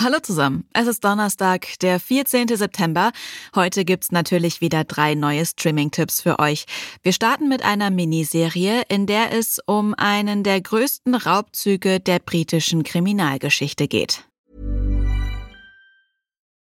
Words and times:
Hallo 0.00 0.20
zusammen, 0.22 0.64
es 0.74 0.86
ist 0.86 1.02
Donnerstag, 1.02 1.66
der 1.82 1.98
14. 1.98 2.46
September. 2.46 3.10
Heute 3.56 3.84
gibt's 3.84 4.12
natürlich 4.12 4.60
wieder 4.60 4.84
drei 4.84 5.16
neue 5.16 5.44
Streaming-Tipps 5.44 6.20
für 6.20 6.38
euch. 6.38 6.66
Wir 7.02 7.12
starten 7.12 7.48
mit 7.48 7.64
einer 7.64 7.90
Miniserie, 7.90 8.82
in 8.88 9.06
der 9.06 9.32
es 9.36 9.58
um 9.66 9.94
einen 9.94 10.44
der 10.44 10.60
größten 10.60 11.16
Raubzüge 11.16 11.98
der 11.98 12.20
britischen 12.20 12.84
Kriminalgeschichte 12.84 13.88
geht. 13.88 14.24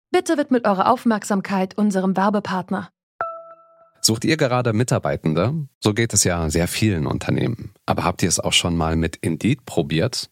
Bitte 0.10 0.40
widmet 0.40 0.66
eure 0.66 0.88
Aufmerksamkeit 0.88 1.78
unserem 1.78 2.18
Werbepartner. 2.18 2.90
Sucht 4.02 4.26
ihr 4.26 4.38
gerade 4.38 4.74
Mitarbeitende? 4.74 5.68
So 5.80 5.94
geht 5.94 6.16
es 6.16 6.24
ja 6.24 6.50
sehr 6.50 6.68
vielen 6.68 7.06
Unternehmen. 7.06 7.76
Aber 7.86 8.06
habt 8.06 8.24
ihr 8.24 8.30
es 8.30 8.40
auch 8.40 8.54
schon 8.54 8.76
mal 8.76 8.96
mit 8.96 9.18
Indeed 9.18 9.66
probiert? 9.66 10.32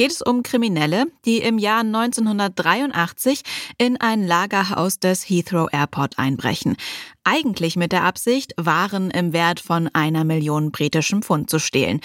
geht 0.00 0.12
es 0.12 0.22
um 0.22 0.42
Kriminelle, 0.42 1.08
die 1.26 1.42
im 1.42 1.58
Jahr 1.58 1.80
1983 1.80 3.42
in 3.76 4.00
ein 4.00 4.26
Lagerhaus 4.26 4.98
des 4.98 5.28
Heathrow 5.28 5.68
Airport 5.70 6.18
einbrechen. 6.18 6.78
Eigentlich 7.22 7.76
mit 7.76 7.92
der 7.92 8.04
Absicht, 8.04 8.54
Waren 8.56 9.10
im 9.10 9.34
Wert 9.34 9.60
von 9.60 9.90
einer 9.92 10.24
Million 10.24 10.72
britischem 10.72 11.20
Pfund 11.20 11.50
zu 11.50 11.58
stehlen. 11.58 12.00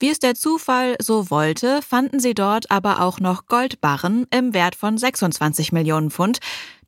Wie 0.00 0.10
es 0.10 0.18
der 0.18 0.34
Zufall 0.34 0.96
so 1.00 1.30
wollte, 1.30 1.82
fanden 1.82 2.18
sie 2.18 2.34
dort 2.34 2.68
aber 2.72 3.00
auch 3.00 3.20
noch 3.20 3.46
Goldbarren 3.46 4.26
im 4.32 4.52
Wert 4.52 4.74
von 4.74 4.98
26 4.98 5.70
Millionen 5.70 6.10
Pfund, 6.10 6.40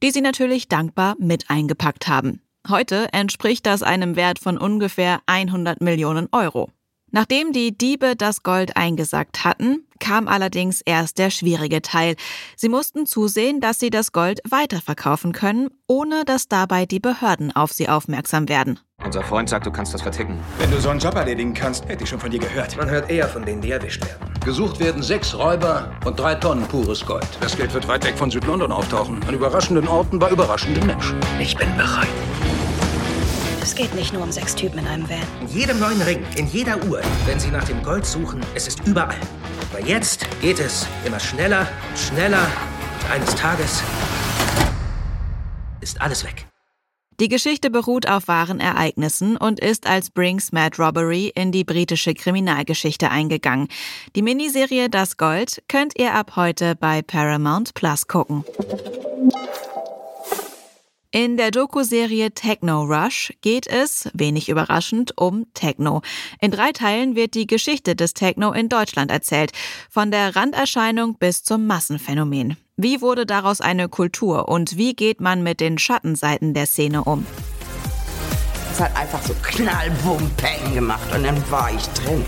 die 0.03 0.11
sie 0.11 0.23
natürlich 0.23 0.67
dankbar 0.67 1.15
mit 1.21 1.51
eingepackt 1.51 2.09
haben. 2.09 2.43
Heute 2.69 3.13
entspricht 3.13 3.65
das 3.65 3.85
einem 3.85 4.17
Wert 4.17 4.41
von 4.41 4.59
ungefähr 4.59 5.21
100 5.27 5.81
Millionen 5.81 6.27
Euro. 6.33 6.69
Nachdem 7.11 7.53
die 7.53 7.77
Diebe 7.77 8.17
das 8.17 8.43
Gold 8.43 8.77
eingesackt 8.77 9.45
hatten, 9.45 9.87
kam 9.99 10.29
allerdings 10.29 10.83
erst 10.83 11.19
der 11.19 11.31
schwierige 11.31 11.83
Teil. 11.83 12.17
Sie 12.57 12.69
mussten 12.69 13.07
zusehen, 13.07 13.61
dass 13.61 13.81
sie 13.81 13.91
das 13.91 14.13
Gold 14.13 14.41
weiterverkaufen 14.49 15.33
können, 15.33 15.69
ohne 15.87 16.25
dass 16.25 16.49
dabei 16.49 16.87
die 16.87 17.01
Behörden 17.01 17.55
auf 17.55 17.73
sie 17.73 17.89
aufmerksam 17.89 18.49
werden. 18.49 18.79
Unser 19.05 19.23
Freund 19.23 19.49
sagt, 19.49 19.65
du 19.65 19.71
kannst 19.71 19.95
das 19.95 20.03
verticken. 20.03 20.39
Wenn 20.59 20.71
du 20.71 20.81
so 20.81 20.89
einen 20.89 20.99
Job 20.99 21.15
erledigen 21.15 21.55
kannst, 21.55 21.89
hätte 21.89 22.03
ich 22.03 22.11
schon 22.11 22.19
von 22.19 22.31
dir 22.31 22.41
gehört. 22.41 22.77
Man 22.77 22.91
hört 22.91 23.11
eher 23.11 23.29
von 23.29 23.45
denen, 23.45 23.63
die 23.63 23.71
erwischt 23.71 24.05
werden. 24.05 24.35
Gesucht 24.45 24.81
werden 24.81 25.03
sechs 25.03 25.37
Räuber 25.37 25.93
und 26.05 26.19
drei 26.19 26.35
Tonnen 26.35 26.67
pures 26.67 27.07
Gold. 27.07 27.29
Das 27.41 27.57
Geld 27.57 27.73
wird 27.75 27.87
weit 27.87 28.05
weg 28.05 28.19
von 28.19 28.31
Südlondon 28.31 28.73
auftauchen. 28.73 29.23
An 29.27 29.35
überraschenden 29.35 29.87
Orten 29.87 30.19
bei 30.19 30.31
überraschenden 30.31 30.85
Menschen. 30.87 31.21
Ich 31.39 31.57
bin 31.57 31.75
bereit. 31.77 32.09
Es 33.79 33.85
geht 33.85 33.95
nicht 33.95 34.13
nur 34.13 34.25
um 34.25 34.33
sechs 34.33 34.57
Typen 34.57 34.81
in 34.81 34.89
einem 34.89 35.09
Van. 35.09 35.23
In 35.41 35.47
jedem 35.47 35.79
neuen 35.79 36.03
Ring, 36.03 36.27
in 36.37 36.49
jeder 36.49 36.83
Uhr, 36.87 37.01
wenn 37.27 37.39
Sie 37.39 37.49
nach 37.49 37.63
dem 37.63 37.81
Gold 37.85 38.05
suchen, 38.05 38.41
es 38.57 38.67
ist 38.67 38.85
überall. 38.85 39.21
Aber 39.71 39.87
jetzt 39.87 40.27
geht 40.41 40.59
es 40.59 40.85
immer 41.05 41.21
schneller 41.21 41.69
und 41.89 41.97
schneller 41.97 42.43
und 42.43 43.11
eines 43.13 43.33
Tages 43.37 43.85
ist 45.81 46.01
alles 46.01 46.25
weg. 46.25 46.49
Die 47.21 47.29
Geschichte 47.29 47.71
beruht 47.71 48.09
auf 48.09 48.27
wahren 48.27 48.59
Ereignissen 48.59 49.37
und 49.37 49.61
ist 49.61 49.87
als 49.87 50.11
Brinks 50.11 50.51
Mad 50.51 50.83
Robbery 50.83 51.31
in 51.37 51.53
die 51.53 51.63
britische 51.63 52.15
Kriminalgeschichte 52.15 53.13
eingegangen. 53.13 53.69
Die 54.17 54.23
Miniserie 54.23 54.89
Das 54.89 55.19
Gold 55.19 55.63
könnt 55.69 55.97
ihr 55.97 56.15
ab 56.15 56.33
heute 56.35 56.75
bei 56.75 57.01
Paramount 57.03 57.75
Plus 57.75 58.09
gucken. 58.09 58.45
In 61.11 61.39
der 61.39 61.51
Doku-Serie 61.51 62.33
Techno 62.33 62.83
Rush 62.83 63.33
geht 63.41 63.67
es, 63.67 64.11
wenig 64.13 64.51
überraschend, 64.51 65.17
um 65.17 65.47
Techno. 65.55 66.03
In 66.39 66.51
drei 66.51 66.71
Teilen 66.73 67.17
wird 67.17 67.33
die 67.33 67.47
Geschichte 67.47 67.97
des 67.97 68.13
Techno 68.13 68.53
in 68.53 68.69
Deutschland 68.69 69.11
erzählt, 69.11 69.53
von 69.89 70.11
der 70.11 70.37
Randerscheinung 70.37 71.17
bis 71.17 71.45
zum 71.45 71.67
Massenphänomen. 71.67 72.59
Wie 72.77 73.01
wurde 73.01 73.25
daraus 73.25 73.63
eine 73.63 73.89
Kultur 73.89 74.51
und 74.51 74.77
wie 74.77 74.93
geht 74.93 75.23
man 75.23 75.43
mit 75.43 75.61
den 75.61 75.79
Schattenseiten 75.79 76.53
der 76.53 76.67
Szene 76.67 77.03
um? 77.05 77.25
Es 78.71 78.79
hat 78.79 78.95
einfach 78.95 79.23
so 79.23 79.35
knall, 79.43 79.91
bum, 80.05 80.31
peng 80.37 80.75
gemacht 80.75 81.11
und 81.15 81.25
dann 81.25 81.51
war 81.51 81.71
ich 81.75 81.87
drin. 82.05 82.23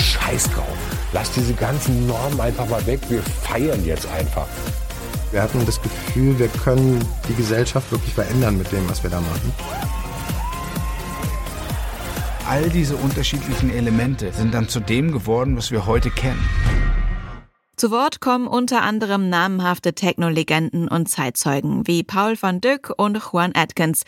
Scheiß 0.00 0.44
drauf. 0.44 0.78
Lass 1.12 1.30
diese 1.32 1.52
ganzen 1.52 2.06
Normen 2.06 2.40
einfach 2.40 2.66
mal 2.70 2.84
weg. 2.86 3.00
Wir 3.10 3.22
feiern 3.22 3.84
jetzt 3.84 4.06
einfach. 4.06 4.48
Wir 5.32 5.42
hatten 5.42 5.64
das 5.64 5.80
Gefühl, 5.80 6.38
wir 6.38 6.48
können 6.48 7.02
die 7.26 7.34
Gesellschaft 7.34 7.90
wirklich 7.90 8.12
verändern 8.12 8.58
mit 8.58 8.70
dem, 8.70 8.86
was 8.88 9.02
wir 9.02 9.08
da 9.08 9.18
machen. 9.18 9.52
All 12.46 12.68
diese 12.68 12.96
unterschiedlichen 12.96 13.70
Elemente 13.70 14.30
sind 14.34 14.52
dann 14.52 14.68
zu 14.68 14.78
dem 14.78 15.10
geworden, 15.10 15.56
was 15.56 15.70
wir 15.70 15.86
heute 15.86 16.10
kennen. 16.10 16.46
Zu 17.78 17.90
Wort 17.90 18.20
kommen 18.20 18.46
unter 18.46 18.82
anderem 18.82 19.30
namenhafte 19.30 19.94
Techno-Legenden 19.94 20.86
und 20.86 21.08
Zeitzeugen 21.08 21.86
wie 21.86 22.02
Paul 22.02 22.36
van 22.38 22.60
Dyck 22.60 22.92
und 22.94 23.18
Juan 23.32 23.52
Atkins. 23.54 24.02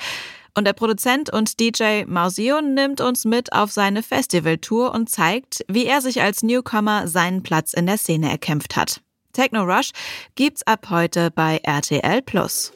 Und 0.54 0.66
der 0.66 0.74
Produzent 0.74 1.32
und 1.32 1.58
DJ 1.58 2.04
Mausio 2.06 2.60
nimmt 2.60 3.00
uns 3.00 3.24
mit 3.24 3.54
auf 3.54 3.72
seine 3.72 4.02
Festivaltour 4.02 4.92
und 4.92 5.08
zeigt, 5.08 5.64
wie 5.68 5.86
er 5.86 6.02
sich 6.02 6.20
als 6.20 6.42
Newcomer 6.42 7.08
seinen 7.08 7.42
Platz 7.42 7.72
in 7.72 7.86
der 7.86 7.96
Szene 7.96 8.30
erkämpft 8.30 8.76
hat. 8.76 9.00
Techno 9.34 9.64
Rush 9.64 9.90
gibt's 10.36 10.66
ab 10.66 10.86
heute 10.88 11.30
bei 11.30 11.60
RTL 11.62 12.22
Plus. 12.22 12.72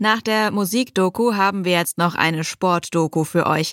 Nach 0.00 0.22
der 0.22 0.52
Musikdoku 0.52 1.34
haben 1.34 1.64
wir 1.64 1.72
jetzt 1.72 1.98
noch 1.98 2.14
eine 2.14 2.44
Sportdoku 2.44 3.24
für 3.24 3.46
euch. 3.46 3.72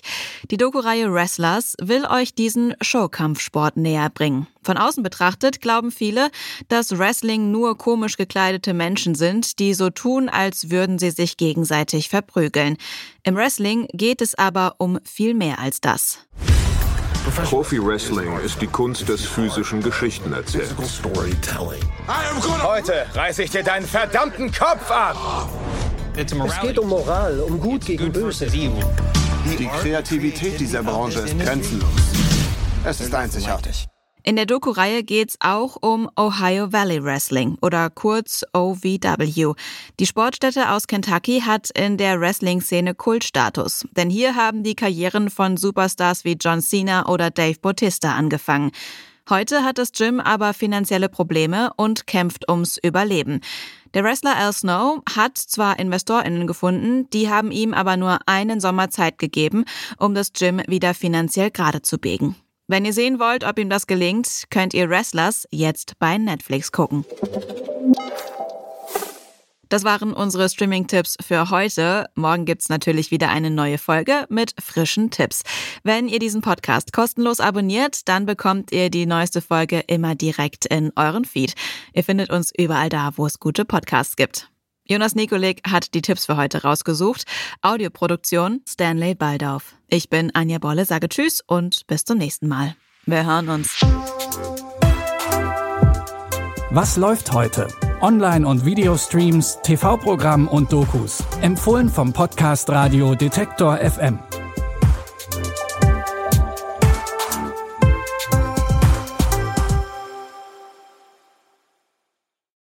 Die 0.50 0.56
Doku-Reihe 0.56 1.12
Wrestlers 1.12 1.76
will 1.80 2.04
euch 2.04 2.34
diesen 2.34 2.74
Showkampfsport 2.80 3.76
näher 3.76 4.10
bringen. 4.10 4.48
Von 4.64 4.76
außen 4.76 5.04
betrachtet 5.04 5.60
glauben 5.60 5.92
viele, 5.92 6.30
dass 6.68 6.98
Wrestling 6.98 7.52
nur 7.52 7.78
komisch 7.78 8.16
gekleidete 8.16 8.74
Menschen 8.74 9.14
sind, 9.14 9.60
die 9.60 9.72
so 9.72 9.88
tun, 9.88 10.28
als 10.28 10.70
würden 10.70 10.98
sie 10.98 11.10
sich 11.10 11.36
gegenseitig 11.36 12.08
verprügeln. 12.08 12.76
Im 13.22 13.36
Wrestling 13.36 13.86
geht 13.92 14.20
es 14.20 14.34
aber 14.34 14.74
um 14.78 14.98
viel 15.04 15.32
mehr 15.32 15.60
als 15.60 15.80
das. 15.80 16.18
Profi-Wrestling 17.34 18.38
ist 18.44 18.60
die 18.62 18.66
Kunst 18.66 19.08
des 19.08 19.26
physischen 19.26 19.82
Geschichtenerzählens. 19.82 21.02
Heute 22.62 23.06
reiße 23.14 23.42
ich 23.42 23.50
dir 23.50 23.62
deinen 23.62 23.86
verdammten 23.86 24.52
Kopf 24.52 24.90
ab! 24.90 25.48
Es 26.16 26.60
geht 26.60 26.78
um 26.78 26.88
Moral, 26.88 27.40
um 27.40 27.60
Gut 27.60 27.84
gegen 27.84 28.12
Böse. 28.12 28.46
Die 28.46 29.68
Kreativität 29.80 30.60
dieser 30.60 30.82
Branche 30.82 31.20
ist 31.20 31.38
grenzenlos. 31.38 31.90
Es 32.84 33.00
ist 33.00 33.14
einzigartig. 33.14 33.86
In 34.28 34.34
der 34.34 34.46
Doku-Reihe 34.46 35.04
geht's 35.04 35.36
auch 35.38 35.76
um 35.80 36.10
Ohio 36.18 36.72
Valley 36.72 37.00
Wrestling 37.04 37.58
oder 37.62 37.88
kurz 37.90 38.44
OVW. 38.52 39.54
Die 40.00 40.06
Sportstätte 40.06 40.72
aus 40.72 40.88
Kentucky 40.88 41.42
hat 41.46 41.70
in 41.70 41.96
der 41.96 42.20
Wrestling-Szene 42.20 42.96
Kultstatus, 42.96 43.86
denn 43.92 44.10
hier 44.10 44.34
haben 44.34 44.64
die 44.64 44.74
Karrieren 44.74 45.30
von 45.30 45.56
Superstars 45.56 46.24
wie 46.24 46.36
John 46.40 46.60
Cena 46.60 47.06
oder 47.06 47.30
Dave 47.30 47.60
Bautista 47.60 48.16
angefangen. 48.16 48.72
Heute 49.30 49.62
hat 49.62 49.78
das 49.78 49.92
Gym 49.92 50.18
aber 50.18 50.54
finanzielle 50.54 51.08
Probleme 51.08 51.70
und 51.76 52.08
kämpft 52.08 52.50
ums 52.50 52.78
Überleben. 52.82 53.42
Der 53.94 54.02
Wrestler 54.02 54.36
Al 54.36 54.52
Snow 54.52 55.02
hat 55.14 55.38
zwar 55.38 55.78
InvestorInnen 55.78 56.48
gefunden, 56.48 57.08
die 57.10 57.30
haben 57.30 57.52
ihm 57.52 57.72
aber 57.72 57.96
nur 57.96 58.18
einen 58.26 58.58
Sommer 58.58 58.90
Zeit 58.90 59.18
gegeben, 59.18 59.66
um 59.98 60.16
das 60.16 60.32
Gym 60.32 60.60
wieder 60.66 60.94
finanziell 60.94 61.52
gerade 61.52 61.82
zu 61.82 61.98
biegen. 61.98 62.34
Wenn 62.68 62.84
ihr 62.84 62.92
sehen 62.92 63.20
wollt, 63.20 63.44
ob 63.44 63.58
ihm 63.58 63.70
das 63.70 63.86
gelingt, 63.86 64.44
könnt 64.50 64.74
ihr 64.74 64.90
Wrestlers 64.90 65.46
jetzt 65.52 65.98
bei 66.00 66.18
Netflix 66.18 66.72
gucken. 66.72 67.04
Das 69.68 69.84
waren 69.84 70.12
unsere 70.12 70.48
Streaming-Tipps 70.48 71.16
für 71.24 71.50
heute. 71.50 72.06
Morgen 72.14 72.44
gibt's 72.44 72.68
natürlich 72.68 73.10
wieder 73.10 73.28
eine 73.30 73.50
neue 73.50 73.78
Folge 73.78 74.26
mit 74.28 74.54
frischen 74.60 75.10
Tipps. 75.10 75.42
Wenn 75.82 76.08
ihr 76.08 76.18
diesen 76.18 76.40
Podcast 76.40 76.92
kostenlos 76.92 77.40
abonniert, 77.40 78.08
dann 78.08 78.26
bekommt 78.26 78.72
ihr 78.72 78.90
die 78.90 79.06
neueste 79.06 79.40
Folge 79.40 79.80
immer 79.86 80.14
direkt 80.14 80.66
in 80.66 80.92
euren 80.96 81.24
Feed. 81.24 81.54
Ihr 81.92 82.04
findet 82.04 82.30
uns 82.30 82.52
überall 82.56 82.88
da, 82.88 83.12
wo 83.16 83.26
es 83.26 83.40
gute 83.40 83.64
Podcasts 83.64 84.16
gibt. 84.16 84.50
Jonas 84.88 85.16
Nikolik 85.16 85.62
hat 85.68 85.94
die 85.94 86.02
Tipps 86.02 86.26
für 86.26 86.36
heute 86.36 86.62
rausgesucht. 86.62 87.24
Audioproduktion 87.60 88.60
Stanley 88.68 89.14
Baldauf. 89.14 89.74
Ich 89.88 90.08
bin 90.08 90.32
Anja 90.34 90.58
Bolle, 90.58 90.84
sage 90.84 91.08
Tschüss 91.08 91.42
und 91.46 91.86
bis 91.88 92.04
zum 92.04 92.18
nächsten 92.18 92.46
Mal. 92.46 92.76
Wir 93.04 93.26
hören 93.26 93.48
uns. 93.48 93.80
Was 96.70 96.96
läuft 96.96 97.32
heute? 97.32 97.68
Online- 98.00 98.46
und 98.46 98.64
Videostreams, 98.64 99.58
TV-Programm 99.62 100.46
und 100.46 100.72
Dokus. 100.72 101.22
Empfohlen 101.40 101.88
vom 101.88 102.12
Podcast 102.12 102.68
Radio 102.70 103.14
Detektor 103.14 103.78
FM. 103.78 104.18